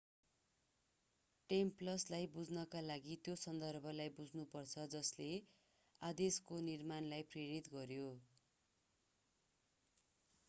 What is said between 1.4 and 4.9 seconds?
टेम्प्ल्रसलाई बुझ्नका लागि त्यो सन्दर्भलाई बुझ्नुपर्छ